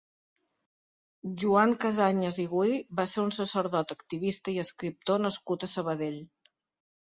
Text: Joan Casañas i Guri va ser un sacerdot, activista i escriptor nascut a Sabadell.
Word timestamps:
Joan 1.43 1.75
Casañas 1.83 2.41
i 2.45 2.47
Guri 2.55 2.81
va 3.01 3.07
ser 3.13 3.27
un 3.27 3.31
sacerdot, 3.43 3.95
activista 4.03 4.55
i 4.55 4.59
escriptor 4.67 5.25
nascut 5.31 5.71
a 5.71 5.75
Sabadell. 5.79 6.21